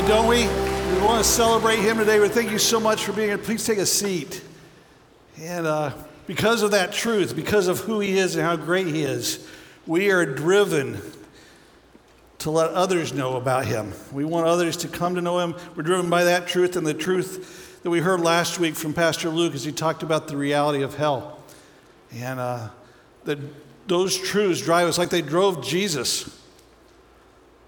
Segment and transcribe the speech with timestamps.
[0.00, 0.42] God, don't we?
[0.42, 3.38] We want to celebrate Him today, but thank you so much for being here.
[3.38, 4.42] Please take a seat.
[5.40, 5.94] And uh,
[6.26, 9.48] because of that truth, because of who He is and how great He is,
[9.86, 11.00] we are driven
[12.40, 13.94] to let others know about Him.
[14.12, 15.54] We want others to come to know Him.
[15.74, 19.30] We're driven by that truth and the truth that we heard last week from Pastor
[19.30, 21.42] Luke as he talked about the reality of hell.
[22.12, 22.68] And uh,
[23.24, 23.38] that
[23.88, 26.38] those truths drive us like they drove Jesus.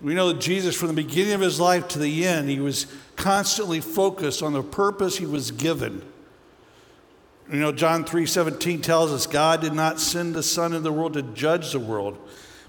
[0.01, 2.87] We know that Jesus, from the beginning of his life to the end, he was
[3.17, 6.03] constantly focused on the purpose he was given.
[7.51, 11.15] You know, John 3:17 tells us God did not send the Son into the world
[11.15, 12.17] to judge the world,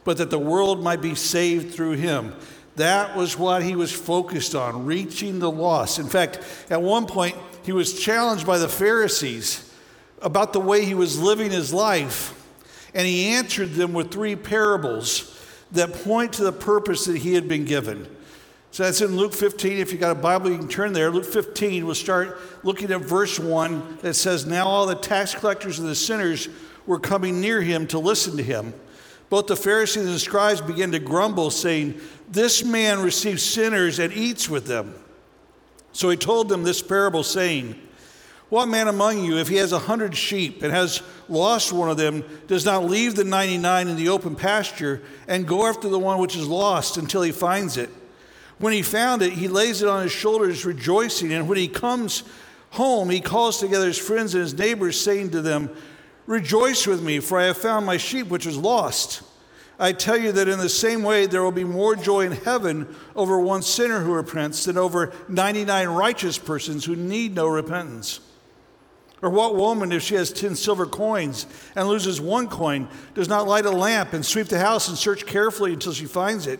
[0.04, 2.34] but that the world might be saved through him.
[2.78, 6.00] That was what he was focused on, reaching the lost.
[6.00, 6.40] In fact,
[6.70, 9.70] at one point, he was challenged by the Pharisees
[10.22, 12.34] about the way he was living his life,
[12.94, 15.39] and he answered them with three parables
[15.72, 18.08] that point to the purpose that he had been given.
[18.72, 19.80] So that's in Luke 15.
[19.80, 21.10] If you got a Bible, you can turn there.
[21.10, 25.80] Luke 15, we'll start looking at verse 1 that says, Now all the tax collectors
[25.80, 26.50] and the sinners
[26.86, 28.74] were coming near him to listen to him.
[29.30, 34.14] Both the Pharisees and the scribes began to grumble, saying, This man receives sinners and
[34.14, 34.94] eats with them.
[35.92, 37.76] So he told them this parable, saying,
[38.50, 41.98] what man among you, if he has a hundred sheep and has lost one of
[41.98, 46.18] them, does not leave the 99 in the open pasture and go after the one
[46.20, 47.90] which is lost until he finds it?
[48.58, 51.32] When he found it, he lays it on his shoulders, rejoicing.
[51.32, 52.24] And when he comes
[52.72, 55.70] home, he calls together his friends and his neighbors, saying to them,
[56.26, 59.24] Rejoice with me, for I have found my sheep which was lost.
[59.80, 62.94] I tell you that in the same way, there will be more joy in heaven
[63.16, 68.20] over one sinner who repents than over 99 righteous persons who need no repentance.
[69.22, 73.48] Or what woman, if she has 10 silver coins and loses one coin, does not
[73.48, 76.60] light a lamp and sweep the house and search carefully until she finds it?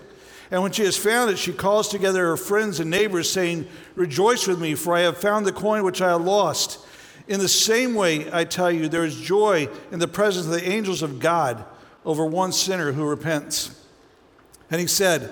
[0.52, 4.48] And when she has found it, she calls together her friends and neighbors, saying, Rejoice
[4.48, 6.86] with me, for I have found the coin which I lost.
[7.28, 10.68] In the same way, I tell you, there is joy in the presence of the
[10.68, 11.64] angels of God
[12.04, 13.86] over one sinner who repents.
[14.72, 15.32] And he said,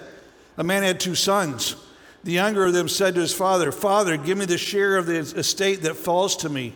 [0.57, 1.75] A man had two sons.
[2.23, 5.17] The younger of them said to his father, Father, give me the share of the
[5.17, 6.75] estate that falls to me.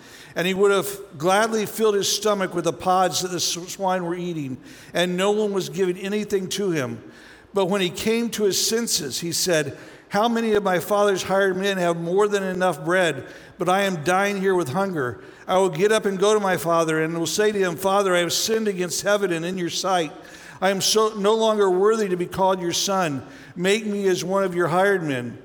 [0.35, 4.15] and he would have gladly filled his stomach with the pods that the swine were
[4.15, 4.57] eating,
[4.93, 7.01] and no one was giving anything to him.
[7.53, 9.77] But when he came to his senses, he said,
[10.09, 13.25] How many of my father's hired men have more than enough bread,
[13.57, 15.23] but I am dying here with hunger?
[15.47, 18.15] I will get up and go to my father, and will say to him, Father,
[18.15, 20.13] I have sinned against heaven and in your sight.
[20.61, 23.25] I am so, no longer worthy to be called your son.
[23.55, 25.39] Make me as one of your hired men.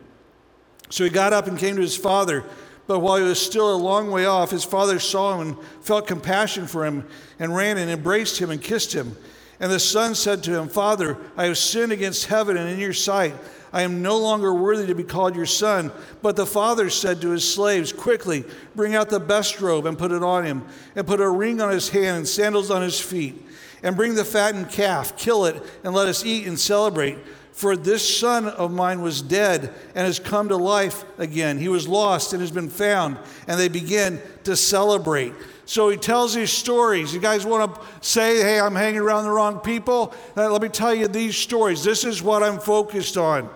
[0.91, 2.45] So he got up and came to his father.
[2.87, 6.07] But while he was still a long way off, his father saw him and felt
[6.07, 7.05] compassion for him
[7.39, 9.17] and ran and embraced him and kissed him.
[9.59, 12.93] And the son said to him, Father, I have sinned against heaven and in your
[12.93, 13.35] sight.
[13.73, 15.91] I am no longer worthy to be called your son.
[16.23, 18.45] But the father said to his slaves, Quickly,
[18.75, 20.65] bring out the best robe and put it on him,
[20.95, 23.43] and put a ring on his hand and sandals on his feet.
[23.83, 27.19] And bring the fattened calf, kill it, and let us eat and celebrate.
[27.57, 31.57] For this son of mine was dead and has come to life again.
[31.57, 33.17] He was lost and has been found.
[33.49, 35.33] And they begin to celebrate.
[35.65, 37.15] So he tells these stories.
[37.15, 40.13] You guys want to say, hey, I'm hanging around the wrong people?
[40.37, 41.83] Uh, let me tell you these stories.
[41.83, 43.49] This is what I'm focused on.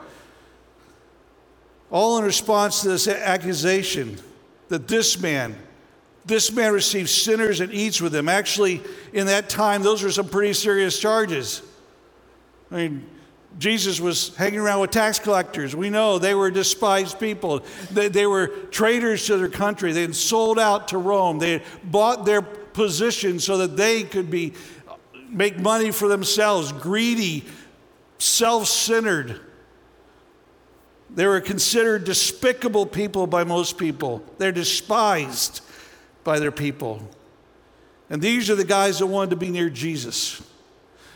[1.91, 4.19] All in response to this accusation
[4.69, 5.55] that this man,
[6.25, 8.31] this man receives sinners and eats with them.
[8.31, 8.81] Actually,
[9.13, 11.61] in that time, those were some pretty serious charges.
[12.73, 13.07] I mean,
[13.59, 15.77] Jesus was hanging around with tax collectors.
[15.77, 17.63] We know they were despised people.
[17.91, 19.93] They, they were traitors to their country.
[19.93, 21.39] They had sold out to Rome.
[21.39, 24.55] They had bought their position so that they could be
[25.29, 27.45] make money for themselves, greedy,
[28.19, 29.41] self-centered.
[31.11, 34.25] They were considered despicable people by most people.
[34.39, 35.61] They're despised
[36.25, 37.03] by their people.
[38.09, 40.43] And these are the guys that wanted to be near Jesus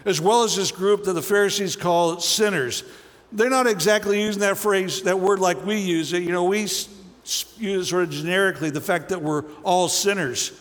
[0.05, 2.85] as well as this group that the Pharisees call sinners.
[3.33, 6.23] They're not exactly using that phrase, that word like we use it.
[6.23, 10.53] You know, we use sort of generically the fact that we're all sinners.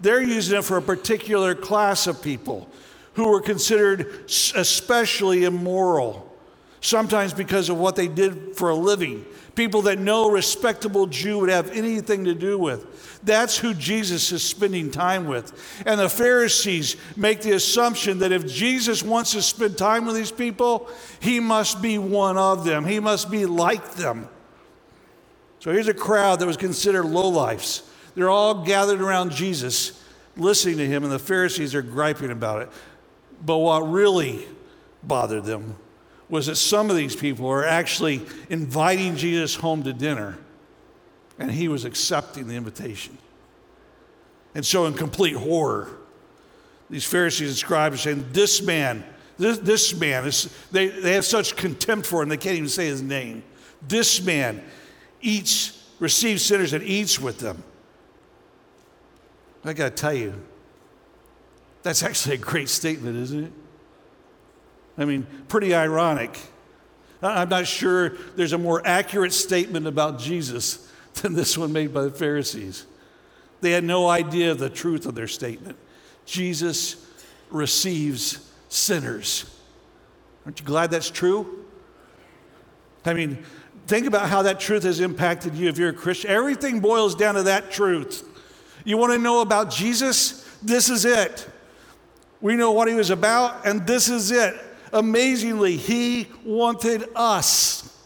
[0.00, 2.68] They're using it for a particular class of people
[3.14, 6.34] who were considered especially immoral,
[6.80, 11.50] sometimes because of what they did for a living, people that no respectable Jew would
[11.50, 13.20] have anything to do with.
[13.24, 15.82] That's who Jesus is spending time with.
[15.86, 20.32] And the Pharisees make the assumption that if Jesus wants to spend time with these
[20.32, 20.88] people,
[21.20, 24.28] he must be one of them, he must be like them.
[25.60, 27.82] So here's a crowd that was considered lowlifes.
[28.14, 30.02] They're all gathered around Jesus,
[30.36, 32.68] listening to him, and the Pharisees are griping about it.
[33.44, 34.44] But what really
[35.02, 35.76] bothered them
[36.32, 40.38] was that some of these people were actually inviting Jesus home to dinner,
[41.38, 43.18] and he was accepting the invitation.
[44.54, 45.90] And so, in complete horror,
[46.88, 49.04] these Pharisees and scribes are saying, This man,
[49.36, 52.86] this, this man, this, they, they have such contempt for him, they can't even say
[52.86, 53.42] his name.
[53.86, 54.64] This man
[55.20, 57.62] eats, receives sinners and eats with them.
[59.66, 60.32] I got to tell you,
[61.82, 63.52] that's actually a great statement, isn't it?
[64.98, 66.38] I mean, pretty ironic.
[67.22, 70.90] I'm not sure there's a more accurate statement about Jesus
[71.22, 72.86] than this one made by the Pharisees.
[73.60, 75.78] They had no idea of the truth of their statement.
[76.26, 77.06] Jesus
[77.50, 79.44] receives sinners.
[80.44, 81.64] Aren't you glad that's true?
[83.04, 83.44] I mean,
[83.86, 86.30] think about how that truth has impacted you if you're a Christian.
[86.30, 88.28] Everything boils down to that truth.
[88.84, 90.42] You want to know about Jesus?
[90.62, 91.48] This is it.
[92.40, 94.56] We know what he was about, and this is it.
[94.92, 97.96] Amazingly, he wanted us.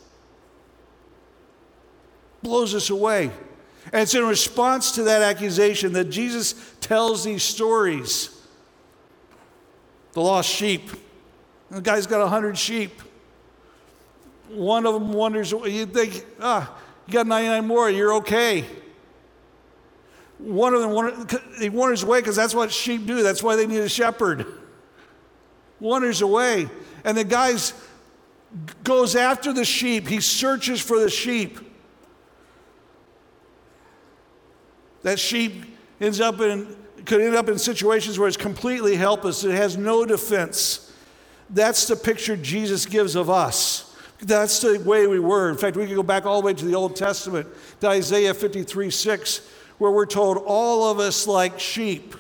[2.43, 3.33] Blows us away.
[3.93, 8.31] And it's in response to that accusation that Jesus tells these stories.
[10.13, 10.91] The lost sheep.
[11.71, 13.03] The guy's got a hundred sheep.
[14.49, 16.73] One of them wonders, you think, ah,
[17.07, 18.65] you got 99 more, you're okay.
[20.39, 23.25] One of them, he wanders away because that's what sheep do.
[23.25, 24.47] That's why they need a shepherd
[25.81, 26.69] wanders away.
[27.05, 27.55] And the guy
[28.85, 31.59] goes after the sheep, he searches for the sheep.
[35.03, 35.65] That sheep
[36.01, 40.05] ends up in, could end up in situations where it's completely helpless, it has no
[40.05, 40.93] defense.
[41.51, 43.95] That's the picture Jesus gives of us.
[44.21, 45.51] That's the way we were.
[45.51, 47.47] In fact, we could go back all the way to the Old Testament,
[47.81, 49.49] to Isaiah 53 6,
[49.79, 52.15] where we're told all of us, like sheep,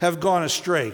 [0.00, 0.92] have gone astray.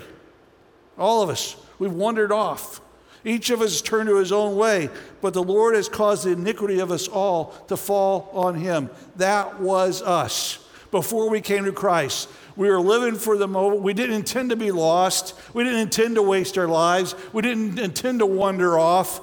[0.99, 1.57] All of us.
[1.79, 2.81] We've wandered off.
[3.25, 4.89] Each of us turned to his own way,
[5.21, 8.89] but the Lord has caused the iniquity of us all to fall on him.
[9.17, 12.29] That was us before we came to Christ.
[12.55, 13.83] We were living for the moment.
[13.83, 15.35] We didn't intend to be lost.
[15.53, 17.15] We didn't intend to waste our lives.
[17.33, 19.21] We didn't intend to wander off.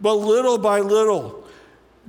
[0.00, 1.44] But little by little,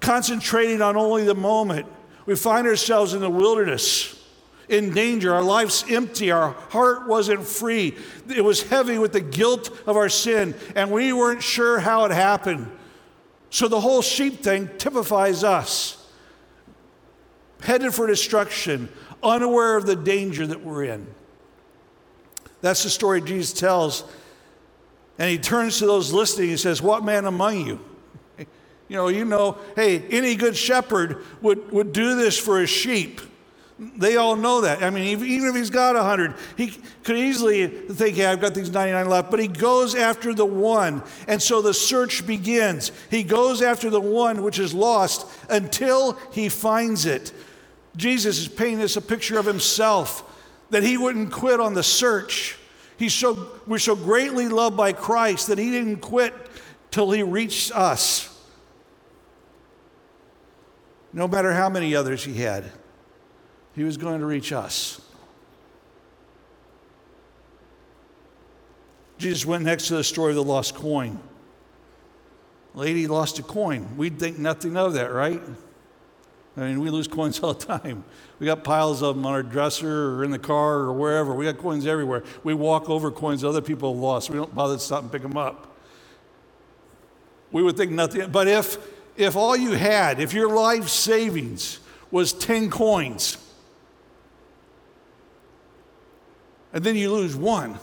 [0.01, 1.87] concentrating on only the moment,
[2.25, 4.21] we find ourselves in the wilderness
[4.69, 5.33] in danger.
[5.33, 6.31] Our life's empty.
[6.31, 7.95] Our heart wasn't free.
[8.33, 12.11] It was heavy with the guilt of our sin, and we weren't sure how it
[12.11, 12.69] happened.
[13.49, 16.01] So the whole sheep thing typifies us
[17.61, 18.89] headed for destruction,
[19.23, 21.07] unaware of the danger that we're in.
[22.61, 24.03] That's the story Jesus tells.
[25.17, 26.49] And he turns to those listening.
[26.49, 27.79] He says, What man among you?
[28.87, 33.19] You know, you know, hey, any good shepherd would, would do this for his sheep.
[33.77, 34.83] They all know that.
[34.83, 38.69] I mean, even if he's got 100, he could easily think, yeah, I've got these
[38.69, 39.29] 99 left.
[39.29, 41.03] But he goes after the one.
[41.27, 42.93] And so the search begins.
[43.11, 47.33] He goes after the one which is lost until he finds it.
[47.97, 50.23] Jesus is painting us a picture of himself
[50.69, 52.57] that he wouldn't quit on the search.
[52.97, 56.33] He's so, we're so greatly loved by Christ that he didn't quit
[56.91, 58.41] till he reached us,
[61.11, 62.71] no matter how many others he had.
[63.75, 65.01] He was going to reach us.
[69.17, 71.19] Jesus went next to the story of the lost coin.
[72.73, 73.95] Lady lost a coin.
[73.97, 75.41] We'd think nothing of that, right?
[76.57, 78.03] I mean, we lose coins all the time.
[78.39, 81.33] We got piles of them on our dresser or in the car or wherever.
[81.33, 82.23] We got coins everywhere.
[82.43, 84.29] We walk over coins other people have lost.
[84.29, 85.75] We don't bother to stop and pick them up.
[87.51, 88.29] We would think nothing.
[88.31, 88.77] But if,
[89.15, 91.79] if all you had, if your life savings
[92.11, 93.37] was 10 coins,
[96.75, 97.79] and then you lose one.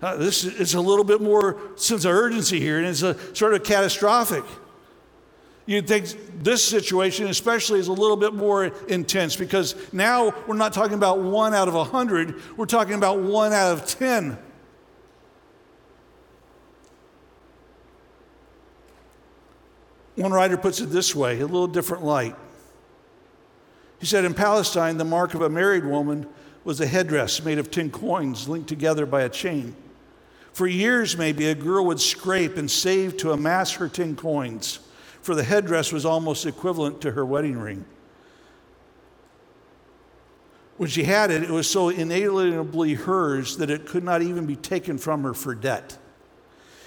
[0.00, 3.54] Uh, this is a little bit more sense of urgency here, and it's a sort
[3.54, 4.44] of catastrophic.
[5.66, 6.14] You'd think
[6.44, 11.18] this situation, especially, is a little bit more intense because now we're not talking about
[11.18, 14.38] one out of a hundred, we're talking about one out of ten.
[20.14, 22.36] One writer puts it this way, a little different light.
[23.98, 26.28] He said, In Palestine, the mark of a married woman
[26.66, 29.72] was a headdress made of tin coins linked together by a chain.
[30.52, 34.80] For years, maybe, a girl would scrape and save to amass her tin coins,
[35.22, 37.84] for the headdress was almost equivalent to her wedding ring.
[40.76, 44.56] When she had it, it was so inalienably hers that it could not even be
[44.56, 45.96] taken from her for debt.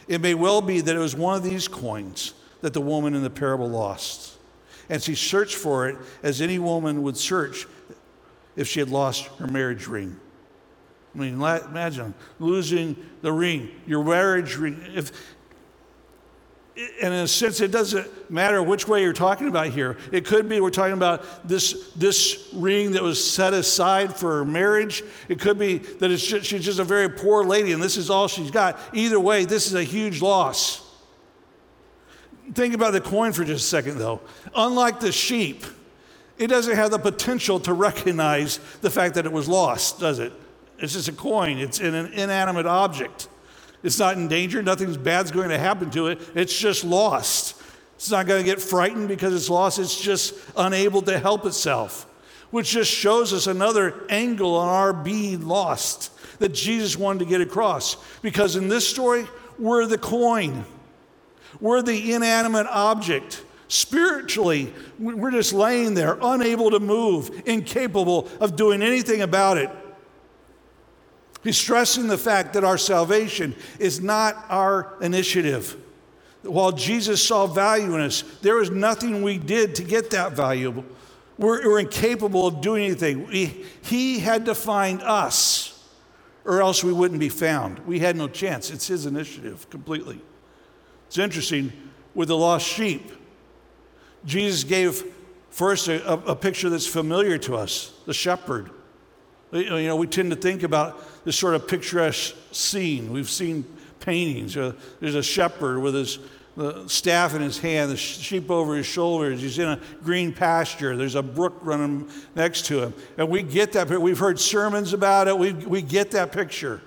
[0.10, 3.24] It may well be that it was one of these coins that the woman in
[3.24, 4.36] the parable lost.
[4.90, 7.66] And she searched for it as any woman would search
[8.60, 10.20] if she had lost her marriage ring.
[11.16, 14.84] I mean, imagine losing the ring, your marriage ring.
[14.94, 15.12] If,
[17.02, 19.98] and in a sense, it doesn't matter which way you're talking about here.
[20.12, 25.04] It could be we're talking about this, this ring that was set aside for marriage.
[25.30, 28.10] It could be that it's just, she's just a very poor lady and this is
[28.10, 28.78] all she's got.
[28.94, 30.86] Either way, this is a huge loss.
[32.54, 34.20] Think about the coin for just a second, though.
[34.54, 35.64] Unlike the sheep,
[36.40, 40.32] it doesn't have the potential to recognize the fact that it was lost, does it?
[40.80, 43.28] It's just a coin, it's an inanimate object.
[43.84, 46.20] It's not in danger, nothing bad's going to happen to it.
[46.36, 47.62] It's just lost.
[47.96, 52.08] It's not going to get frightened because it's lost, it's just unable to help itself,
[52.52, 57.42] which just shows us another angle on our being lost that Jesus wanted to get
[57.42, 57.98] across.
[58.22, 59.28] Because in this story,
[59.58, 60.64] we're the coin,
[61.60, 63.44] we're the inanimate object.
[63.70, 69.70] Spiritually, we're just laying there, unable to move, incapable of doing anything about it.
[71.44, 75.78] He's stressing the fact that our salvation is not our initiative.
[76.42, 80.84] While Jesus saw value in us, there was nothing we did to get that value.
[81.38, 83.28] We're, we're incapable of doing anything.
[83.28, 85.88] We, he had to find us,
[86.44, 87.80] or else we wouldn't be found.
[87.86, 88.72] We had no chance.
[88.72, 90.20] It's His initiative completely.
[91.08, 91.72] It's interesting
[92.16, 93.12] with the lost sheep.
[94.26, 95.04] Jesus gave
[95.50, 98.72] first a, a picture that's familiar to us the shepherd.
[99.52, 103.12] You know, we tend to think about this sort of picturesque scene.
[103.12, 103.66] We've seen
[104.00, 104.54] paintings.
[104.54, 106.20] There's a shepherd with his
[106.88, 109.42] staff in his hand, the sheep over his shoulders.
[109.42, 110.98] He's in a green pasture.
[110.98, 112.94] There's a brook running next to him.
[113.18, 113.90] And we get that.
[113.90, 115.38] We've heard sermons about it.
[115.38, 116.82] We, we get that picture.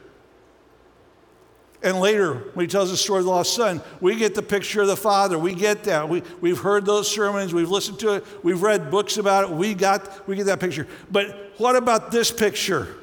[1.82, 4.82] And later, when he tells the story of the lost son, we get the picture
[4.82, 5.36] of the father.
[5.38, 6.08] We get that.
[6.08, 7.52] We, we've heard those sermons.
[7.52, 8.44] We've listened to it.
[8.44, 9.50] We've read books about it.
[9.50, 10.86] We, got, we get that picture.
[11.10, 12.94] But what about this picture?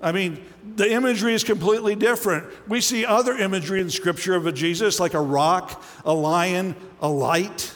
[0.00, 2.46] I mean, the imagery is completely different.
[2.66, 7.08] We see other imagery in Scripture of a Jesus, like a rock, a lion, a
[7.08, 7.72] light.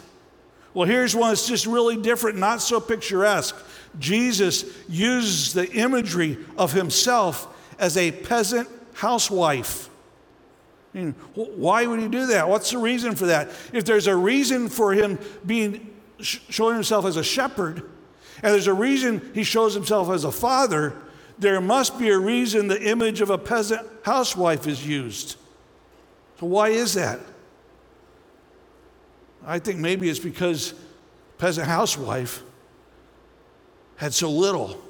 [0.72, 3.54] Well, here's one that's just really different, not so picturesque.
[3.98, 9.88] Jesus uses the imagery of himself as a peasant housewife.
[11.34, 12.48] Why would he do that?
[12.48, 13.50] What's the reason for that?
[13.72, 17.82] If there's a reason for him being showing himself as a shepherd,
[18.42, 20.94] and there's a reason he shows himself as a father,
[21.38, 25.36] there must be a reason the image of a peasant housewife is used.
[26.40, 27.20] So why is that?
[29.46, 30.72] I think maybe it's because
[31.36, 32.42] peasant housewife
[33.96, 34.82] had so little.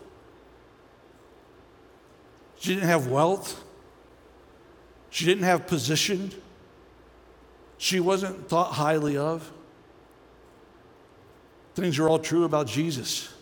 [2.61, 3.65] She didn't have wealth.
[5.17, 6.31] She didn't have position.
[7.79, 9.51] She wasn't thought highly of.
[11.75, 13.33] Things are all true about Jesus.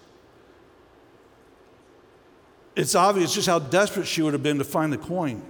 [2.76, 5.42] It's obvious just how desperate she would have been to find the coin,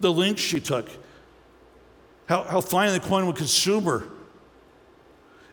[0.00, 0.90] the lengths she took,
[2.26, 4.02] how, how finding the coin would consume her.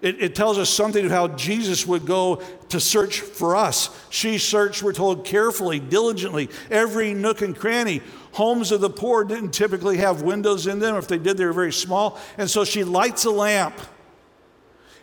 [0.01, 3.89] It, it, tells us something of how Jesus would go to search for us.
[4.09, 8.01] She searched, we're told, carefully, diligently, every nook and cranny,
[8.33, 10.95] Homes of the poor didn't typically have windows in them.
[10.95, 12.17] If they did, they were very small.
[12.37, 13.77] And so she lights a lamp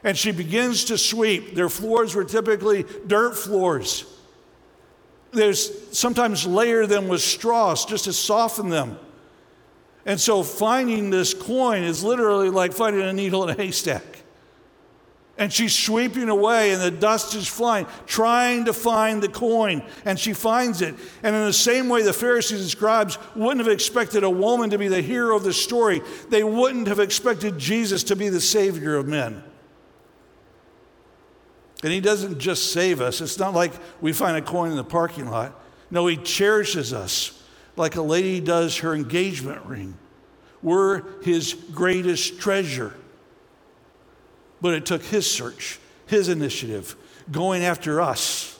[0.02, 1.54] and she begins to sweep.
[1.54, 4.06] Their floors were typically dirt floors.
[5.32, 8.98] There's sometimes layer them with straws just to soften them.
[10.06, 14.17] And so finding this coin is literally like finding a needle in a haystack.
[15.38, 19.84] And she's sweeping away, and the dust is flying, trying to find the coin.
[20.04, 20.96] And she finds it.
[21.22, 24.78] And in the same way, the Pharisees and scribes wouldn't have expected a woman to
[24.78, 28.96] be the hero of the story, they wouldn't have expected Jesus to be the Savior
[28.96, 29.44] of men.
[31.84, 34.82] And He doesn't just save us, it's not like we find a coin in the
[34.82, 35.54] parking lot.
[35.88, 37.40] No, He cherishes us
[37.76, 39.96] like a lady does her engagement ring.
[40.62, 42.96] We're His greatest treasure.
[44.60, 46.96] But it took his search, his initiative,
[47.30, 48.58] going after us.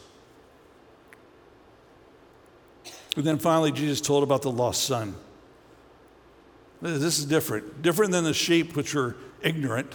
[3.17, 5.17] And then finally, Jesus told about the lost son.
[6.81, 7.83] This is different.
[7.83, 9.93] Different than the sheep, which were ignorant.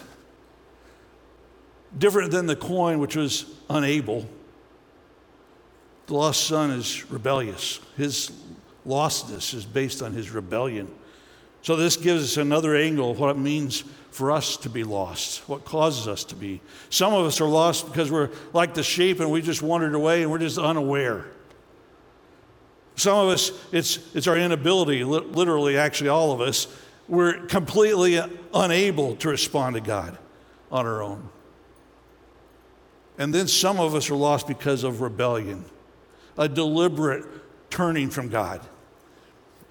[1.98, 4.28] Different than the coin, which was unable.
[6.08, 7.80] The lost son is rebellious.
[7.96, 8.32] His
[8.86, 10.94] lostness is based on his rebellion.
[11.62, 15.40] So, this gives us another angle of what it means for us to be lost,
[15.50, 16.62] what causes us to be.
[16.92, 20.22] Some of us are lost because we're like the sheep and we just wandered away
[20.22, 21.26] and we're just unaware.
[22.96, 26.68] Some of us, it's, it's our inability, literally, actually, all of us,
[27.08, 28.22] we're completely
[28.54, 30.16] unable to respond to God
[30.72, 31.28] on our own.
[33.18, 35.66] And then some of us are lost because of rebellion,
[36.38, 37.26] a deliberate
[37.72, 38.62] turning from God.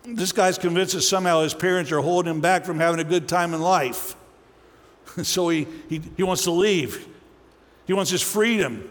[0.03, 3.29] This guy's convinced that somehow his parents are holding him back from having a good
[3.29, 4.17] time in life.
[5.23, 7.09] so he, he, he wants to leave.
[7.87, 8.89] He wants his freedom.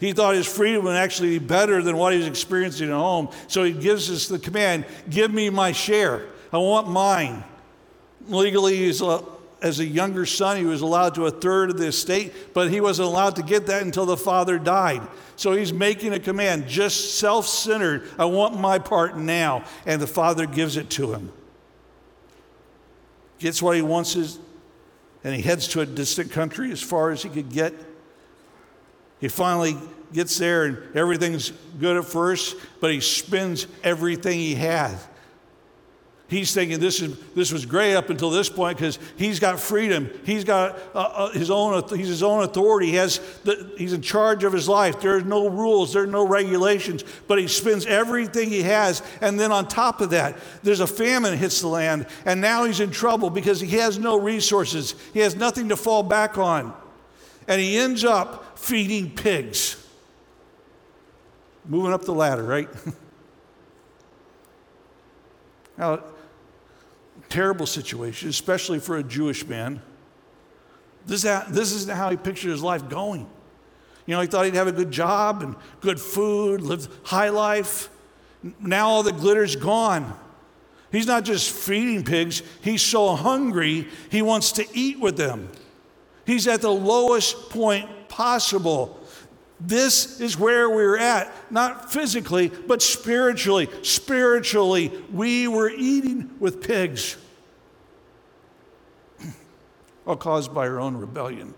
[0.00, 3.30] He thought his freedom would actually be better than what he's experiencing at home.
[3.48, 6.26] So he gives us the command give me my share.
[6.52, 7.44] I want mine.
[8.28, 9.22] Legally, a, uh,
[9.60, 12.80] as a younger son, he was allowed to a third of the estate, but he
[12.80, 15.02] wasn't allowed to get that until the father died.
[15.34, 18.08] So he's making a command, just self centered.
[18.18, 19.64] I want my part now.
[19.84, 21.32] And the father gives it to him.
[23.38, 24.38] Gets what he wants, his,
[25.24, 27.74] and he heads to a distant country as far as he could get.
[29.20, 29.76] He finally
[30.12, 35.06] gets there, and everything's good at first, but he spends everything he has.
[36.28, 40.10] He's thinking this, is, this was great up until this point because he's got freedom.
[40.24, 42.88] He's got uh, uh, his own, he's his own authority.
[42.88, 45.00] He has the, he's in charge of his life.
[45.00, 49.02] There are no rules, there are no regulations, but he spends everything he has.
[49.22, 52.80] And then on top of that, there's a famine hits the land, and now he's
[52.80, 54.94] in trouble because he has no resources.
[55.14, 56.74] He has nothing to fall back on.
[57.46, 59.82] And he ends up feeding pigs.
[61.64, 62.68] Moving up the ladder, right?
[65.78, 66.02] now,
[67.28, 69.80] terrible situation, especially for a Jewish man.
[71.06, 73.28] This is, how, this is how he pictured his life going.
[74.06, 77.88] You know, he thought he'd have a good job and good food, live high life.
[78.60, 80.18] Now all the glitter's gone.
[80.90, 85.50] He's not just feeding pigs, he's so hungry, he wants to eat with them.
[86.24, 88.98] He's at the lowest point possible.
[89.60, 93.68] This is where we're at, not physically, but spiritually.
[93.82, 97.16] Spiritually, we were eating with pigs,
[100.06, 101.54] all caused by our own rebellion.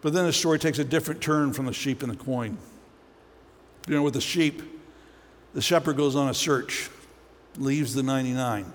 [0.00, 2.56] But then the story takes a different turn from the sheep and the coin.
[3.86, 4.62] You know, with the sheep,
[5.54, 6.90] the shepherd goes on a search,
[7.56, 8.72] leaves the 99.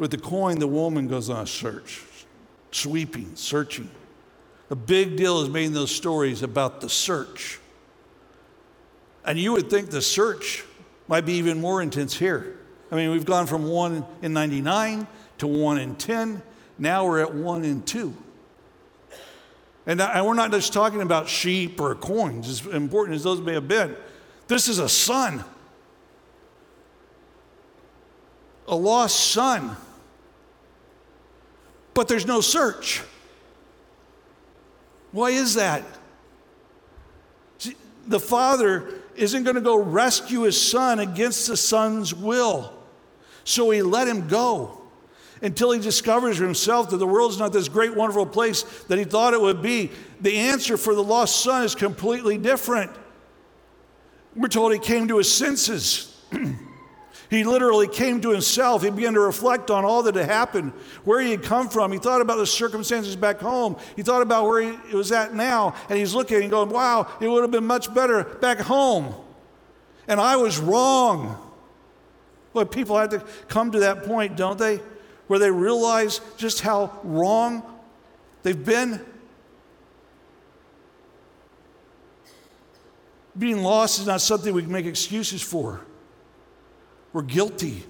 [0.00, 2.02] With the coin, the woman goes on a search,
[2.72, 3.90] sweeping, searching.
[4.70, 7.58] A big deal is made in those stories about the search.
[9.26, 10.64] And you would think the search
[11.06, 12.56] might be even more intense here.
[12.90, 16.40] I mean, we've gone from one in 99 to one in 10.
[16.78, 18.16] Now we're at one in two.
[19.84, 23.68] And we're not just talking about sheep or coins, as important as those may have
[23.68, 23.94] been.
[24.48, 25.44] This is a son,
[28.66, 29.76] a lost son
[31.94, 33.02] but there's no search.
[35.12, 35.82] Why is that?
[37.58, 37.76] See,
[38.06, 42.72] the father isn't going to go rescue his son against the son's will.
[43.44, 44.80] So he let him go
[45.42, 49.04] until he discovers for himself that the world's not this great, wonderful place that he
[49.04, 49.90] thought it would be.
[50.20, 52.90] The answer for the lost son is completely different.
[54.36, 56.16] We're told he came to his senses.
[57.30, 58.82] He literally came to himself.
[58.82, 60.72] He began to reflect on all that had happened,
[61.04, 61.92] where he had come from.
[61.92, 63.76] He thought about the circumstances back home.
[63.94, 65.76] He thought about where he was at now.
[65.88, 69.14] And he's looking and going, wow, it would have been much better back home.
[70.08, 71.38] And I was wrong.
[72.52, 74.80] But people have to come to that point, don't they?
[75.28, 77.62] Where they realize just how wrong
[78.42, 79.00] they've been.
[83.38, 85.82] Being lost is not something we can make excuses for.
[87.12, 87.84] We're guilty.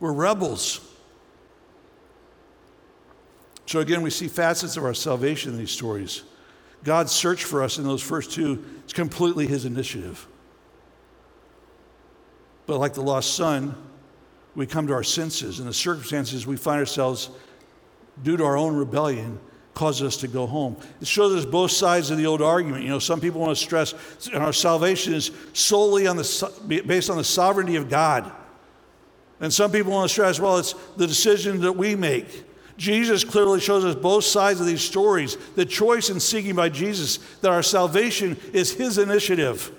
[0.00, 0.80] We're rebels.
[3.66, 6.24] So again, we see facets of our salvation in these stories.
[6.82, 10.26] God's search for us in those first two is completely his initiative.
[12.66, 13.74] But like the lost son,
[14.54, 17.30] we come to our senses, and the circumstances we find ourselves
[18.22, 19.38] due to our own rebellion
[19.74, 20.76] causes us to go home.
[21.00, 22.82] It shows us both sides of the old argument.
[22.82, 23.94] You know, some people want to stress
[24.34, 28.30] our salvation is solely on the, based on the sovereignty of God.
[29.40, 32.44] And some people want to stress, well, it's the decision that we make.
[32.76, 35.36] Jesus clearly shows us both sides of these stories.
[35.54, 39.72] The choice in seeking by Jesus that our salvation is his initiative.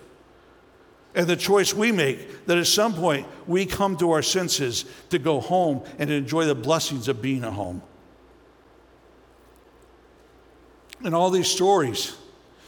[1.13, 5.19] And the choice we make that at some point we come to our senses to
[5.19, 7.82] go home and enjoy the blessings of being at home.
[11.04, 12.16] In all these stories,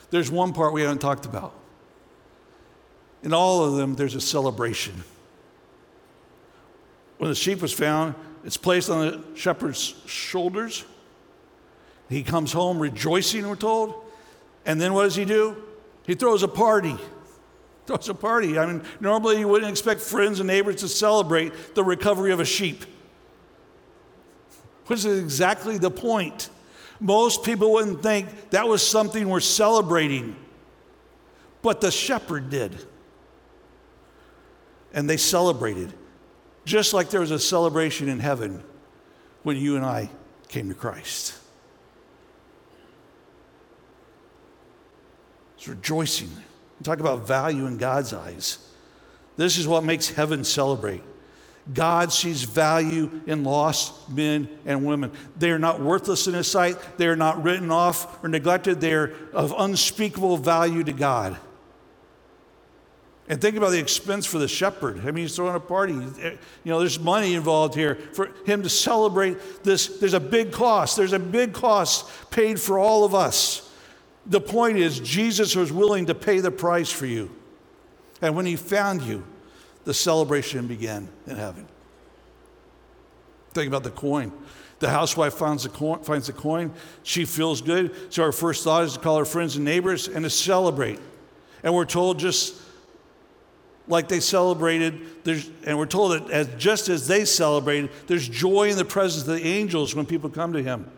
[0.09, 1.53] there's one part we haven't talked about.
[3.23, 5.03] In all of them, there's a celebration.
[7.17, 10.83] When the sheep was found, it's placed on the shepherd's shoulders.
[12.09, 13.95] He comes home rejoicing, we're told.
[14.65, 15.55] And then what does he do?
[16.05, 16.95] He throws a party.
[17.85, 18.57] Throws a party.
[18.57, 22.45] I mean, normally you wouldn't expect friends and neighbors to celebrate the recovery of a
[22.45, 22.85] sheep.
[24.85, 26.49] Which is exactly the point.
[26.99, 30.35] Most people wouldn't think that was something we're celebrating.
[31.61, 32.77] But the shepherd did.
[34.93, 35.93] And they celebrated.
[36.65, 38.63] Just like there was a celebration in heaven
[39.43, 40.09] when you and I
[40.47, 41.37] came to Christ.
[45.57, 46.29] It's rejoicing.
[46.83, 48.57] Talk about value in God's eyes.
[49.37, 51.01] This is what makes heaven celebrate.
[51.71, 55.11] God sees value in lost men and women.
[55.37, 56.77] They are not worthless in His sight.
[56.97, 58.81] They are not written off or neglected.
[58.81, 61.37] They are of unspeakable value to God.
[63.29, 64.99] And think about the expense for the shepherd.
[64.99, 65.93] I mean, he's throwing a party.
[65.93, 69.87] You know, there's money involved here for him to celebrate this.
[69.87, 70.97] There's a big cost.
[70.97, 73.71] There's a big cost paid for all of us.
[74.25, 77.31] The point is, Jesus was willing to pay the price for you.
[78.21, 79.23] And when he found you,
[79.85, 81.67] the celebration began in heaven.
[83.53, 84.31] Think about the coin.
[84.79, 86.73] The housewife finds the, coin, finds the coin.
[87.03, 87.95] She feels good.
[88.13, 90.99] So her first thought is to call her friends and neighbors and to celebrate.
[91.63, 92.55] And we're told just
[93.87, 95.01] like they celebrated,
[95.65, 99.35] and we're told that as, just as they celebrated, there's joy in the presence of
[99.35, 100.89] the angels when people come to him.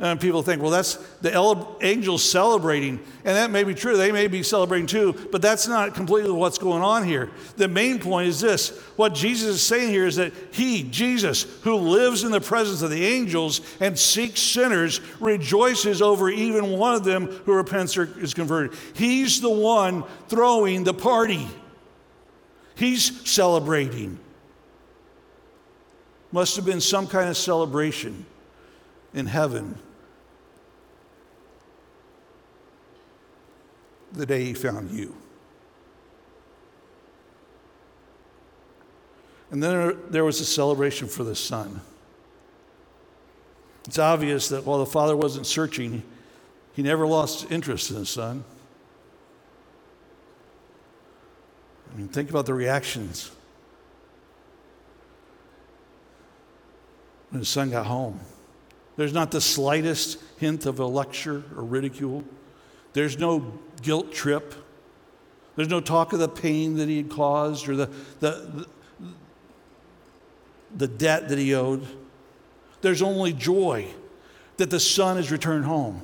[0.00, 2.98] And people think, well, that's the angels celebrating.
[3.24, 3.96] And that may be true.
[3.96, 7.30] They may be celebrating too, but that's not completely what's going on here.
[7.56, 11.76] The main point is this what Jesus is saying here is that He, Jesus, who
[11.76, 17.04] lives in the presence of the angels and seeks sinners, rejoices over even one of
[17.04, 18.76] them who repents or is converted.
[18.94, 21.46] He's the one throwing the party,
[22.74, 24.18] He's celebrating.
[26.32, 28.26] Must have been some kind of celebration
[29.14, 29.78] in heaven
[34.12, 35.14] the day he found you.
[39.50, 41.80] And then there was a celebration for the Son.
[43.86, 46.02] It's obvious that while the Father wasn't searching,
[46.72, 48.44] he never lost interest in the Son.
[51.92, 53.30] I mean, think about the reactions
[57.30, 58.18] when his son got home.
[58.96, 62.24] There's not the slightest hint of a lecture or ridicule.
[62.92, 64.54] There's no guilt trip.
[65.56, 68.66] There's no talk of the pain that he had caused or the, the,
[70.74, 71.86] the debt that he owed.
[72.82, 73.88] There's only joy
[74.56, 76.02] that the son has returned home.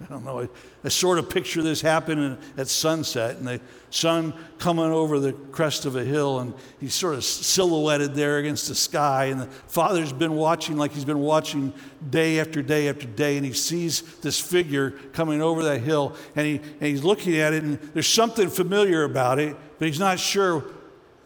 [0.00, 0.40] I don't know.
[0.40, 0.48] I,
[0.84, 5.86] I sort of picture this happening at sunset and the sun coming over the crest
[5.86, 9.26] of a hill and he's sort of silhouetted there against the sky.
[9.26, 11.72] And the father's been watching like he's been watching
[12.10, 13.36] day after day after day.
[13.36, 17.52] And he sees this figure coming over that hill and, he, and he's looking at
[17.52, 20.64] it and there's something familiar about it, but he's not sure.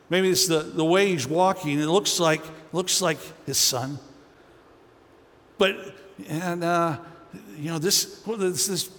[0.08, 1.78] Maybe it's the, the way he's walking.
[1.78, 3.98] It looks like, looks like his son.
[5.58, 5.94] But,
[6.26, 6.98] and, uh,
[7.56, 8.90] you know, this, this, this,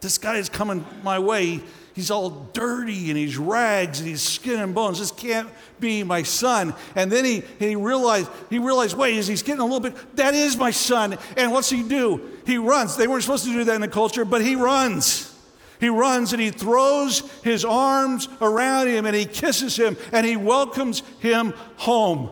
[0.00, 1.60] this guy is coming my way.
[1.94, 5.00] He's all dirty and he's rags and he's skin and bones.
[5.00, 5.48] This can't
[5.80, 6.74] be my son.
[6.94, 10.56] And then he, he realized, he realized, wait, he's getting a little bit, that is
[10.56, 11.18] my son.
[11.36, 12.20] And what's he do?
[12.46, 12.96] He runs.
[12.96, 15.34] They weren't supposed to do that in the culture, but he runs.
[15.80, 20.36] He runs and he throws his arms around him and he kisses him and he
[20.36, 22.30] welcomes him home.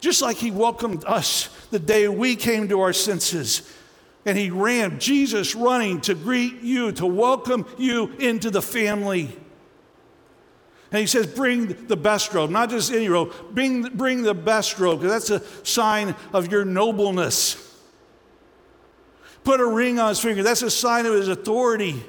[0.00, 3.62] Just like he welcomed us the day we came to our senses
[4.26, 9.36] and he ran, Jesus running to greet you, to welcome you into the family.
[10.90, 14.78] And he says, Bring the best robe, not just any robe, bring, bring the best
[14.78, 17.60] robe, because that's a sign of your nobleness.
[19.42, 22.02] Put a ring on his finger, that's a sign of his authority.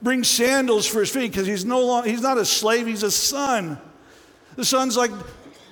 [0.00, 3.10] Bring sandals for his feet, because he's no longer, he's not a slave, he's a
[3.10, 3.78] son.
[4.56, 5.10] The son's like,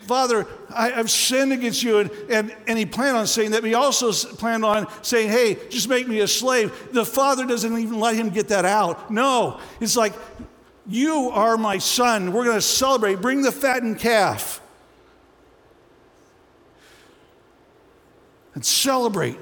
[0.08, 1.98] Father, I, have sinned against you.
[1.98, 5.58] And, and, and he planned on saying that, but he also planned on saying, Hey,
[5.68, 6.72] just make me a slave.
[6.92, 9.10] The father doesn't even let him get that out.
[9.10, 10.14] No, it's like,
[10.86, 12.32] You are my son.
[12.32, 13.20] We're going to celebrate.
[13.20, 14.62] Bring the fattened calf.
[18.54, 19.36] And celebrate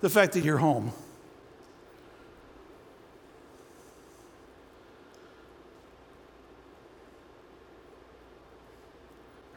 [0.00, 0.92] the fact that you're home.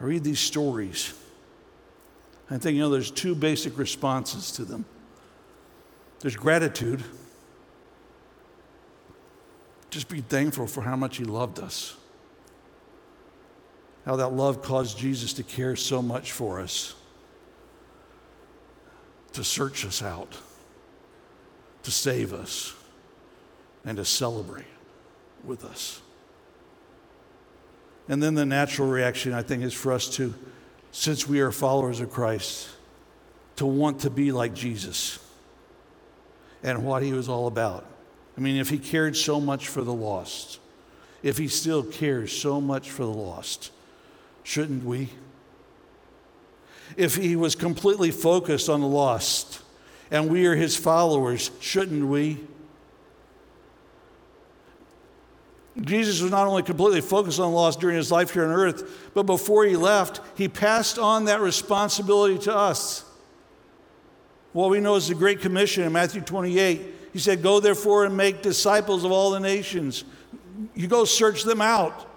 [0.01, 1.13] I read these stories.
[2.49, 4.85] I think, you know, there's two basic responses to them.
[6.21, 7.03] There's gratitude.
[9.91, 11.95] Just be thankful for how much He loved us.
[14.05, 16.95] How that love caused Jesus to care so much for us,
[19.33, 20.35] to search us out,
[21.83, 22.73] to save us,
[23.85, 24.65] and to celebrate
[25.43, 26.01] with us.
[28.07, 30.33] And then the natural reaction, I think, is for us to,
[30.91, 32.69] since we are followers of Christ,
[33.57, 35.19] to want to be like Jesus
[36.63, 37.85] and what he was all about.
[38.37, 40.59] I mean, if he cared so much for the lost,
[41.23, 43.71] if he still cares so much for the lost,
[44.43, 45.09] shouldn't we?
[46.97, 49.61] If he was completely focused on the lost
[50.09, 52.39] and we are his followers, shouldn't we?
[55.81, 59.09] Jesus was not only completely focused on the lost during his life here on earth,
[59.13, 63.05] but before he left, he passed on that responsibility to us.
[64.53, 66.81] What we know is the Great Commission in Matthew 28.
[67.13, 70.03] He said, Go therefore and make disciples of all the nations.
[70.75, 72.07] You go search them out,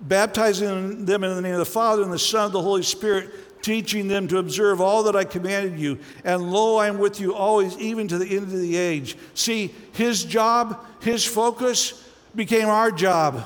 [0.00, 3.62] baptizing them in the name of the Father and the Son and the Holy Spirit,
[3.62, 5.98] teaching them to observe all that I commanded you.
[6.24, 9.16] And lo, I am with you always, even to the end of the age.
[9.34, 12.07] See, his job, his focus
[12.38, 13.44] became our job.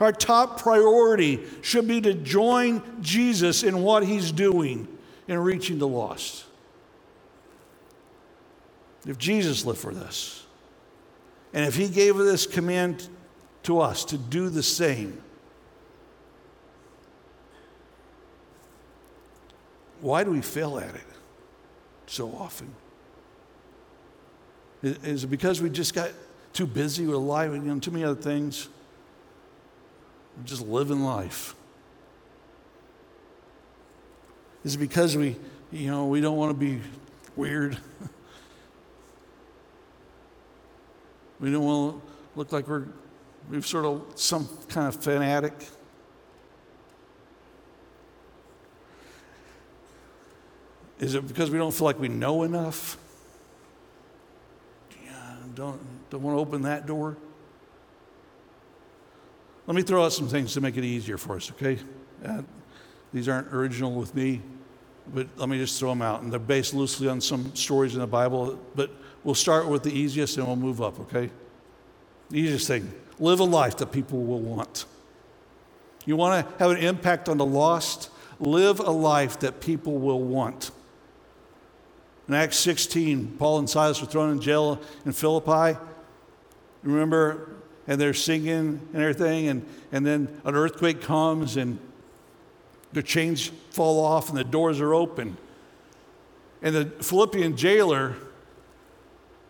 [0.00, 4.86] Our top priority should be to join Jesus in what he's doing
[5.26, 6.44] in reaching the lost.
[9.06, 10.46] If Jesus lived for this,
[11.52, 13.08] and if he gave this command
[13.64, 15.20] to us to do the same,
[20.00, 21.06] why do we fail at it
[22.06, 22.72] so often?
[24.80, 26.12] Is it because we just got
[26.58, 28.68] too busy with life you know, too many other things?
[30.36, 31.54] We're just living life.
[34.64, 35.36] Is it because we,
[35.70, 36.80] you know, we don't want to be
[37.36, 37.78] weird?
[41.38, 42.02] we don't want to
[42.34, 42.86] look like we're
[43.48, 45.54] we've sort of some kind of fanatic.
[50.98, 52.98] Is it because we don't feel like we know enough?
[55.04, 55.36] Yeah,
[56.10, 57.16] don't, want to open that door?
[59.66, 61.78] Let me throw out some things to make it easier for us, okay?
[62.24, 62.42] Uh,
[63.12, 64.40] these aren't original with me,
[65.12, 66.22] but let me just throw them out.
[66.22, 68.90] And they're based loosely on some stories in the Bible, but
[69.24, 71.30] we'll start with the easiest and we'll move up, okay?
[72.30, 74.84] The easiest thing live a life that people will want.
[76.04, 78.10] You want to have an impact on the lost?
[78.40, 80.70] Live a life that people will want.
[82.28, 85.78] In Acts 16, Paul and Silas were thrown in jail in Philippi.
[86.82, 87.50] Remember?
[87.86, 91.78] And they're singing and everything, and, and then an earthquake comes, and
[92.92, 95.36] the chains fall off, and the doors are open.
[96.60, 98.16] And the Philippian jailer,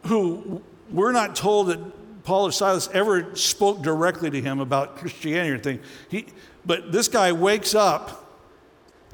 [0.07, 5.51] who we're not told that Paul or Silas ever spoke directly to him about Christianity
[5.51, 6.27] or anything, he,
[6.65, 8.27] but this guy wakes up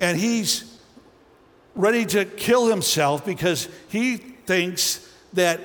[0.01, 0.79] and he's
[1.75, 5.61] ready to kill himself because he thinks that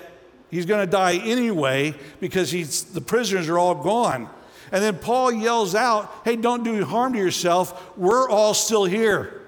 [0.50, 4.30] he's going to die anyway because he's, the prisoners are all gone.
[4.72, 7.98] And then Paul yells out, Hey, don't do harm to yourself.
[7.98, 9.42] We're all still here.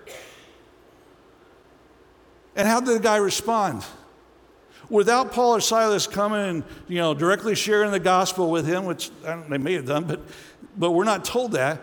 [2.55, 3.83] And how did the guy respond?
[4.89, 9.09] Without Paul or Silas coming and you know directly sharing the gospel with him, which
[9.23, 10.19] they may have done, but
[10.75, 11.81] but we're not told that.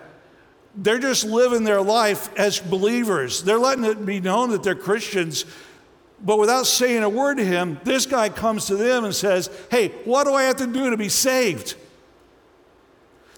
[0.74, 3.42] They're just living their life as believers.
[3.42, 5.44] They're letting it be known that they're Christians,
[6.20, 9.88] but without saying a word to him, this guy comes to them and says, Hey,
[10.04, 11.74] what do I have to do to be saved?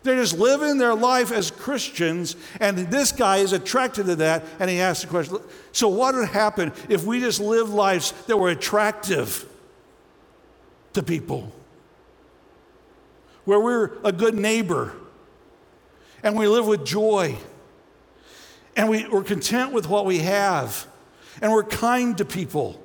[0.03, 4.71] They're just living their life as Christians, and this guy is attracted to that, and
[4.71, 5.39] he asks the question
[5.73, 9.47] So, what would happen if we just lived lives that were attractive
[10.95, 11.53] to people?
[13.45, 14.95] Where we're a good neighbor,
[16.23, 17.37] and we live with joy,
[18.77, 20.87] and we, we're content with what we have,
[21.41, 22.83] and we're kind to people.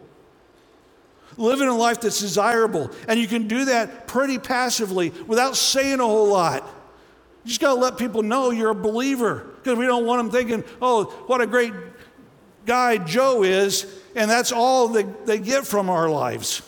[1.37, 6.05] Living a life that's desirable, and you can do that pretty passively without saying a
[6.05, 6.63] whole lot.
[7.43, 10.31] You just got to let people know you're a believer because we don't want them
[10.31, 11.73] thinking, oh, what a great
[12.65, 16.61] guy Joe is, and that's all they, they get from our lives.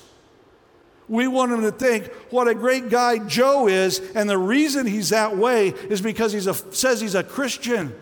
[1.10, 5.10] We want them to think what a great guy Joe is, and the reason he's
[5.10, 7.96] that way is because he says he's a Christian.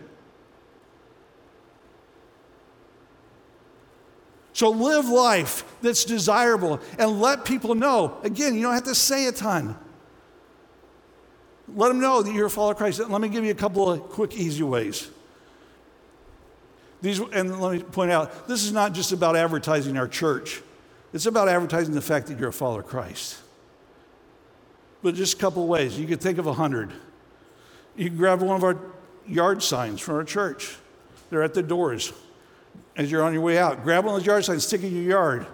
[4.56, 8.18] So live life that's desirable and let people know.
[8.24, 9.78] Again, you don't have to say a ton.
[11.68, 13.02] Let them know that you're a follower of Christ.
[13.02, 15.10] Let me give you a couple of quick, easy ways.
[17.02, 20.62] These, and let me point out, this is not just about advertising our church.
[21.12, 23.38] It's about advertising the fact that you're a follower of Christ.
[25.04, 26.00] But just a couple ways.
[26.00, 26.94] You could think of a hundred.
[27.98, 28.78] You can grab one of our
[29.28, 30.78] yard signs from our church.
[31.30, 32.14] They're at the doors
[32.98, 33.84] as you're on your way out.
[33.84, 35.48] Grab one of those yard signs, stick it in your yard.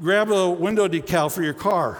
[0.00, 1.98] Grab a window decal for your car.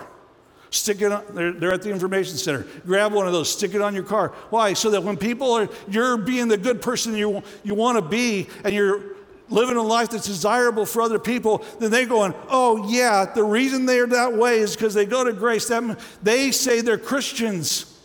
[0.70, 2.66] Stick it on, they're, they're, at the information center.
[2.86, 4.28] Grab one of those, stick it on your car.
[4.50, 4.72] Why?
[4.72, 8.48] So that when people are, you're being the good person you, you want to be,
[8.64, 9.02] and you're
[9.48, 13.84] living a life that's desirable for other people, then they're going, oh, yeah, the reason
[13.84, 15.66] they're that way is because they go to grace.
[15.68, 17.98] That, they say they're Christians.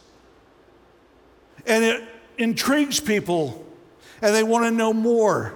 [1.67, 2.03] And it
[2.37, 3.64] intrigues people,
[4.21, 5.53] and they want to know more.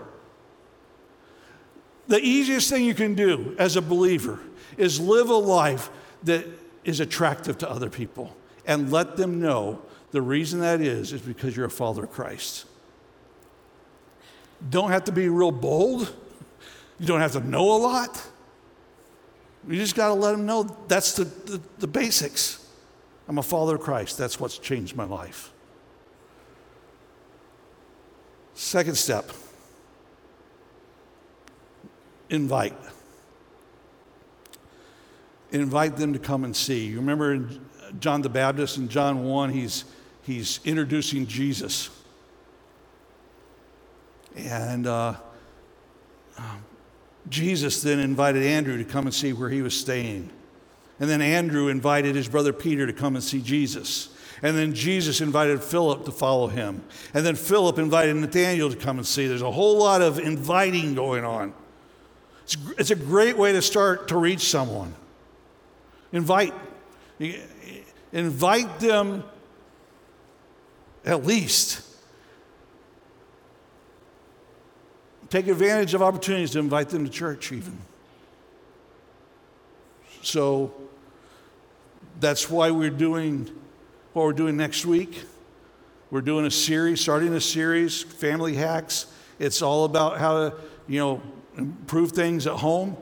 [2.08, 4.40] The easiest thing you can do as a believer
[4.78, 5.90] is live a life
[6.24, 6.46] that
[6.84, 11.56] is attractive to other people and let them know the reason that is is because
[11.56, 12.66] you're a follower of Christ.
[14.70, 16.14] Don't have to be real bold.
[17.00, 18.22] You don't have to know a lot.
[19.68, 22.66] You just got to let them know that's the, the, the, basics.
[23.28, 24.18] I'm a follower of Christ.
[24.18, 25.52] That's what's changed my life.
[28.60, 29.32] Second step
[32.30, 32.76] invite
[35.54, 36.88] invite them to come and see.
[36.88, 37.62] You remember in
[38.02, 39.86] John the Baptist in John 1, he's,
[40.24, 41.90] he's introducing Jesus.
[44.36, 45.16] And uh,
[47.30, 50.30] Jesus then invited Andrew to come and see where he was staying.
[51.00, 54.10] And then Andrew invited his brother Peter to come and see Jesus.
[54.42, 56.84] And then Jesus invited Philip to follow him.
[57.14, 59.28] And then Philip invited Nathaniel to come and see.
[59.28, 61.54] There's a whole lot of inviting going on.
[62.44, 64.94] It's, it's a great way to start to reach someone.
[66.12, 66.54] Invite,
[68.12, 69.24] invite them
[71.06, 71.82] at least.
[75.30, 77.78] Take advantage of opportunities to invite them to church, even.
[80.24, 80.74] So
[82.20, 83.50] that's why we're doing
[84.14, 85.24] what we're doing next week.
[86.10, 89.06] We're doing a series, starting a series, Family Hacks.
[89.38, 90.56] It's all about how to,
[90.88, 91.22] you know,
[91.56, 92.98] improve things at home.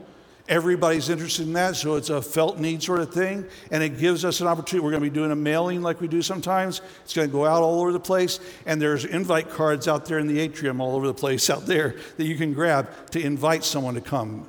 [0.48, 4.24] Everybody's interested in that, so it's a felt need sort of thing, and it gives
[4.24, 4.84] us an opportunity.
[4.84, 6.80] We're going to be doing a mailing like we do sometimes.
[7.04, 10.18] It's going to go out all over the place, and there's invite cards out there
[10.18, 13.64] in the atrium all over the place out there that you can grab to invite
[13.64, 14.48] someone to come.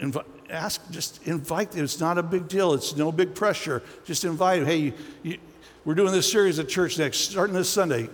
[0.00, 1.82] Invi- ask, just invite them.
[1.84, 2.74] It's not a big deal.
[2.74, 3.82] It's no big pressure.
[4.04, 4.68] Just invite them.
[4.68, 5.38] Hey, you, you,
[5.84, 8.08] we're doing this series at church next, starting this Sunday.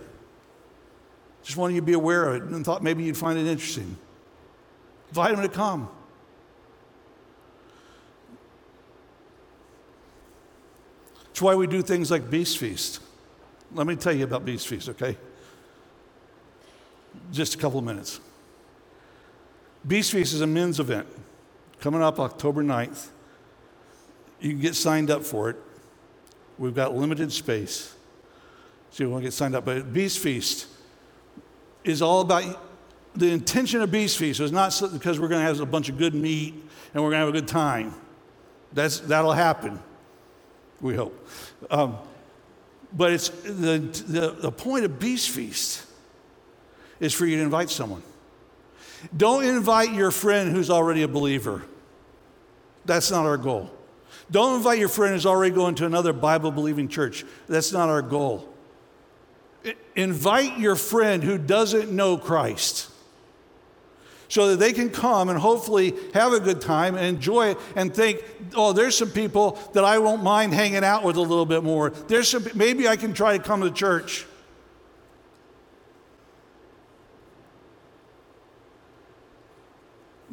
[1.42, 3.96] Just wanted you to be aware of it and thought maybe you'd find it interesting.
[5.08, 5.88] Invite them to come.
[11.26, 13.00] That's why we do things like Beast Feast.
[13.74, 15.16] Let me tell you about Beast Feast, okay?
[17.32, 18.20] Just a couple of minutes.
[19.86, 21.06] Beast Feast is a men's event
[21.80, 23.08] coming up October 9th.
[24.40, 25.56] You can get signed up for it.
[26.58, 27.94] We've got limited space.
[28.90, 29.64] So you want to get signed up.
[29.64, 30.66] But Beast Feast
[31.84, 32.64] is all about
[33.14, 35.98] the intention of Beast Feast was not because we're going to have a bunch of
[35.98, 36.54] good meat
[36.94, 37.94] and we're going to have a good time.
[38.72, 39.80] That's, that'll happen,
[40.80, 41.28] we hope.
[41.70, 41.98] Um,
[42.92, 45.84] but it's the, the, the point of Beast Feast
[47.00, 48.02] is for you to invite someone.
[49.16, 51.64] Don't invite your friend who's already a believer.
[52.88, 53.70] That's not our goal.
[54.30, 57.24] Don't invite your friend who's already going to another Bible believing church.
[57.46, 58.48] That's not our goal.
[59.94, 62.90] Invite your friend who doesn't know Christ
[64.28, 67.94] so that they can come and hopefully have a good time and enjoy it and
[67.94, 68.24] think,
[68.54, 71.90] oh, there's some people that I won't mind hanging out with a little bit more.
[71.90, 74.24] There's some, maybe I can try to come to church.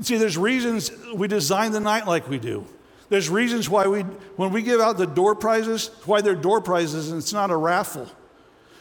[0.01, 2.65] See, there's reasons we design the night like we do.
[3.09, 4.01] There's reasons why we,
[4.35, 7.55] when we give out the door prizes, why they're door prizes and it's not a
[7.55, 8.07] raffle.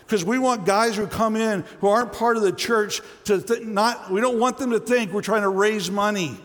[0.07, 3.63] Because we want guys who come in who aren't part of the church to th-
[3.63, 6.37] not, we don't want them to think we're trying to raise money.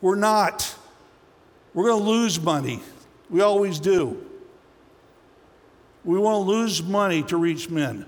[0.00, 0.74] We're not.
[1.74, 2.80] We're going to lose money.
[3.30, 4.24] We always do.
[6.04, 8.06] We want to lose money to reach men.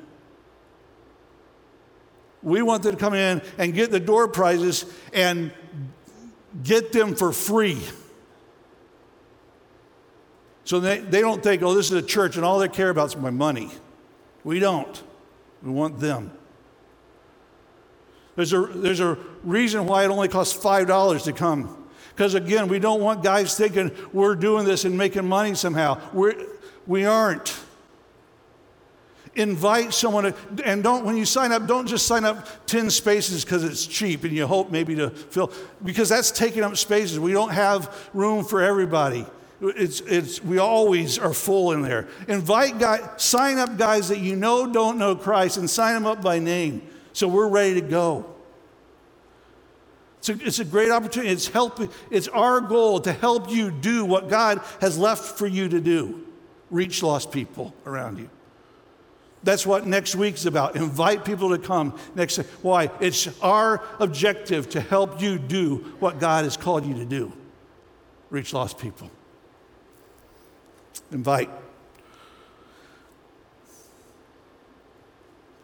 [2.43, 5.53] We want them to come in and get the door prizes and
[6.63, 7.81] get them for free.
[10.65, 13.09] So they, they don't think, oh, this is a church and all they care about
[13.09, 13.71] is my money.
[14.45, 15.03] We don't.
[15.63, 16.31] We want them.
[18.37, 21.85] There's a, there's a reason why it only costs $5 to come.
[22.15, 26.01] Because again, we don't want guys thinking we're doing this and making money somehow.
[26.13, 26.35] We're,
[26.87, 27.57] we aren't.
[29.37, 33.45] Invite someone, to, and don't, when you sign up, don't just sign up 10 spaces
[33.45, 37.19] because it's cheap and you hope maybe to fill, because that's taking up spaces.
[37.19, 39.27] We don't have room for everybody.
[39.61, 42.09] It's, it's, we always are full in there.
[42.29, 46.23] Invite guys, sign up guys that you know don't know Christ and sign them up
[46.23, 46.83] by name
[47.13, 48.27] so we're ready to go.
[50.19, 51.33] It's a, it's a great opportunity.
[51.33, 55.69] It's, helping, it's our goal to help you do what God has left for you
[55.69, 56.25] to do
[56.71, 58.29] reach lost people around you.
[59.45, 60.75] That's what next week's about.
[60.75, 62.39] Invite people to come next.
[62.63, 62.91] Why?
[63.01, 67.33] It's our objective to help you do what God has called you to do
[68.35, 69.09] reach lost people.
[71.13, 71.49] Invite.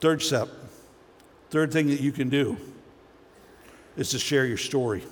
[0.00, 0.48] Third step,
[1.50, 2.56] third thing that you can do
[3.96, 5.02] is to share your story.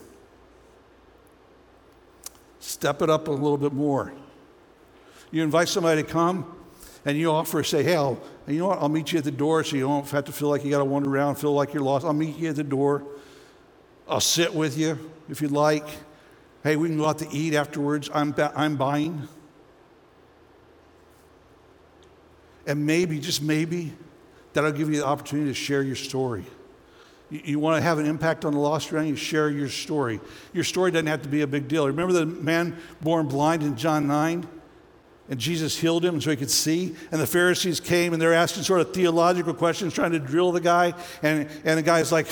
[2.60, 4.12] Step it up a little bit more.
[5.32, 6.56] You invite somebody to come
[7.04, 8.20] and you offer, say, hey, I'll,
[8.54, 10.48] you know what, I'll meet you at the door so you don't have to feel
[10.48, 12.04] like you got to wander around, feel like you're lost.
[12.04, 13.04] I'll meet you at the door.
[14.08, 15.86] I'll sit with you if you'd like.
[16.62, 18.08] Hey, we can go out to eat afterwards.
[18.12, 19.28] I'm, I'm buying.
[22.66, 23.92] And maybe, just maybe,
[24.52, 26.44] that'll give you the opportunity to share your story.
[27.30, 30.20] You, you want to have an impact on the lost around you, share your story.
[30.52, 31.86] Your story doesn't have to be a big deal.
[31.86, 34.48] Remember the man born blind in John 9?
[35.30, 36.96] And Jesus healed him so he could see.
[37.12, 40.60] And the Pharisees came and they're asking sort of theological questions, trying to drill the
[40.60, 40.94] guy.
[41.22, 42.26] And, and the guy's like,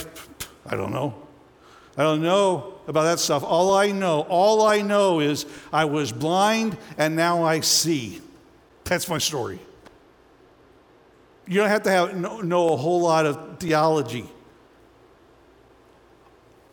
[0.64, 1.14] I don't know.
[1.98, 3.42] I don't know about that stuff.
[3.42, 8.20] All I know, all I know is I was blind and now I see.
[8.84, 9.58] That's my story.
[11.46, 14.26] You don't have to have, know, know a whole lot of theology.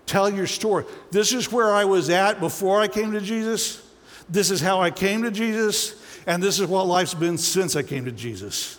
[0.05, 0.85] Tell your story.
[1.11, 3.81] This is where I was at before I came to Jesus.
[4.29, 6.02] This is how I came to Jesus.
[6.25, 8.77] And this is what life's been since I came to Jesus.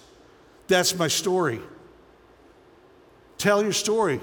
[0.67, 1.61] That's my story.
[3.39, 4.21] Tell your story.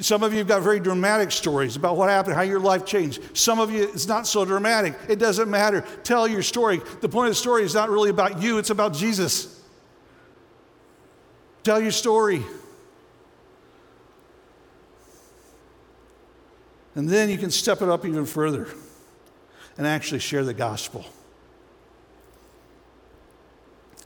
[0.00, 3.20] Some of you have got very dramatic stories about what happened, how your life changed.
[3.36, 4.94] Some of you, it's not so dramatic.
[5.08, 5.82] It doesn't matter.
[6.02, 6.80] Tell your story.
[7.00, 9.62] The point of the story is not really about you, it's about Jesus.
[11.62, 12.42] Tell your story.
[16.96, 18.68] And then you can step it up even further
[19.76, 21.04] and actually share the gospel.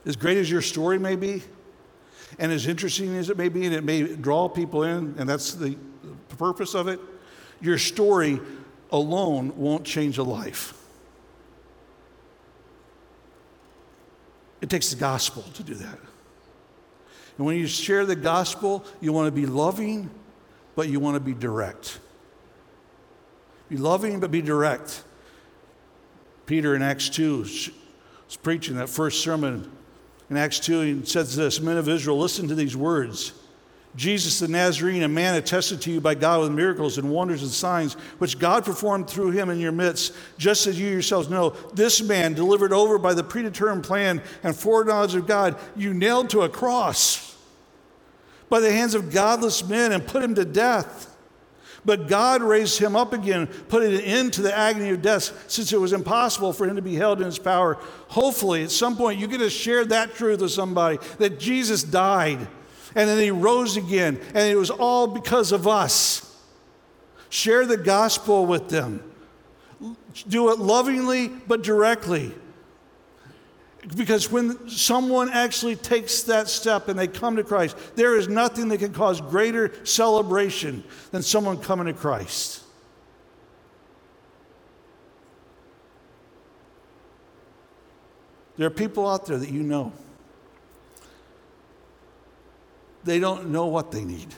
[0.06, 1.42] As great as your story may be,
[2.38, 5.54] and as interesting as it may be, and it may draw people in, and that's
[5.54, 5.76] the
[6.36, 7.00] purpose of it,
[7.60, 8.40] your story
[8.90, 10.74] alone won't change a life.
[14.60, 15.98] It takes the gospel to do that.
[17.36, 20.10] And when you share the gospel, you want to be loving,
[20.74, 22.00] but you want to be direct.
[23.68, 25.04] Be loving, but be direct.
[26.46, 27.70] Peter in Acts 2 was
[28.42, 29.70] preaching that first sermon
[30.30, 30.80] in Acts 2.
[30.80, 33.32] He says this Men of Israel, listen to these words.
[33.96, 37.50] Jesus the Nazarene, a man attested to you by God with miracles and wonders and
[37.50, 41.50] signs, which God performed through him in your midst, just as you yourselves know.
[41.74, 46.42] This man, delivered over by the predetermined plan and foreknowledge of God, you nailed to
[46.42, 47.36] a cross
[48.48, 51.07] by the hands of godless men and put him to death.
[51.84, 55.72] But God raised him up again, putting an end to the agony of death, since
[55.72, 57.78] it was impossible for him to be held in his power.
[58.08, 62.46] Hopefully, at some point, you get to share that truth with somebody that Jesus died
[62.94, 66.36] and then he rose again, and it was all because of us.
[67.28, 69.02] Share the gospel with them.
[70.26, 72.34] Do it lovingly but directly.
[73.96, 78.68] Because when someone actually takes that step and they come to Christ, there is nothing
[78.68, 82.62] that can cause greater celebration than someone coming to Christ.
[88.58, 89.92] There are people out there that you know.
[93.04, 94.34] They don't know what they need.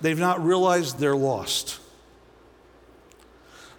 [0.00, 1.78] They've not realized they're lost.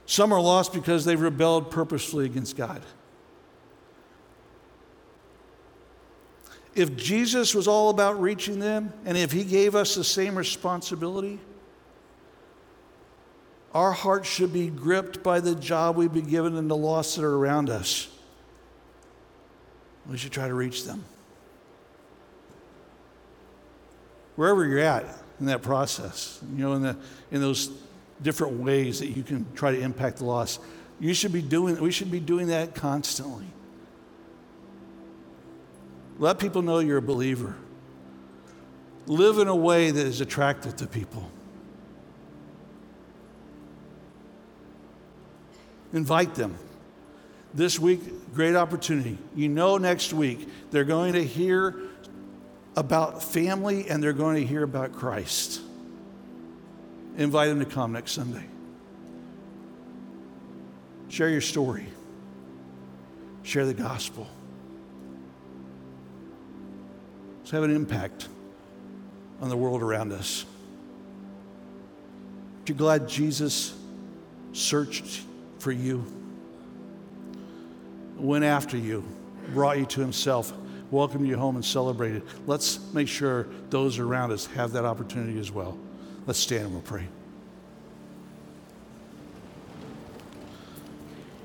[0.10, 2.82] Some are lost because they've rebelled purposefully against God.
[6.74, 11.38] If Jesus was all about reaching them, and if He gave us the same responsibility,
[13.72, 17.24] our hearts should be gripped by the job we've been given and the lost that
[17.24, 18.10] are around us.
[20.10, 21.06] We should try to reach them.
[24.38, 25.06] Wherever you're at
[25.40, 26.98] in that process, you know, in, the,
[27.30, 27.72] in those
[28.22, 30.60] different ways that you can try to impact the loss.
[31.00, 33.46] You should be doing, we should be doing that constantly.
[36.18, 37.56] Let people know you're a believer.
[39.08, 41.32] Live in a way that is attractive to people.
[45.94, 46.56] Invite them.
[47.54, 48.02] This week,
[48.36, 49.18] great opportunity.
[49.36, 51.76] You know, next week, they're going to hear
[52.76, 55.62] about family and they're going to hear about Christ.
[57.20, 58.46] Invite them to come next Sunday.
[61.10, 61.86] Share your story,
[63.44, 64.26] share the gospel.
[67.40, 68.30] Let's have an impact
[69.42, 70.46] on the world around us.
[72.60, 73.76] Aren't you glad Jesus
[74.54, 75.24] searched
[75.58, 76.06] for you,
[78.16, 79.04] went after you,
[79.54, 80.54] brought you to himself,
[80.90, 82.24] welcomed you home, and celebrated?
[82.48, 85.78] Let's make sure those around us have that opportunity as well.
[86.30, 87.08] Let's stand and we'll pray.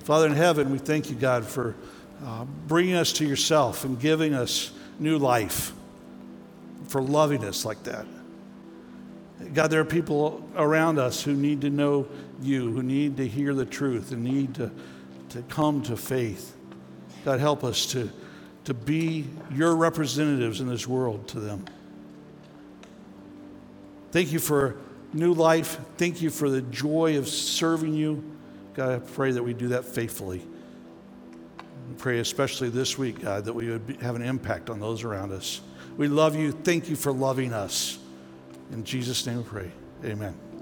[0.00, 1.74] Father in heaven, we thank you, God, for
[2.22, 5.72] uh, bringing us to yourself and giving us new life,
[6.88, 8.04] for loving us like that.
[9.54, 12.06] God, there are people around us who need to know
[12.42, 14.70] you, who need to hear the truth and need to,
[15.30, 16.54] to come to faith.
[17.24, 18.10] God, help us to,
[18.64, 21.64] to be your representatives in this world to them.
[24.14, 24.76] Thank you for
[25.12, 25.76] new life.
[25.96, 28.22] Thank you for the joy of serving you.
[28.74, 30.38] God, I pray that we do that faithfully.
[31.88, 35.32] We pray especially this week, God, that we would have an impact on those around
[35.32, 35.62] us.
[35.96, 36.52] We love you.
[36.52, 37.98] Thank you for loving us.
[38.70, 39.72] In Jesus' name we pray.
[40.04, 40.53] Amen.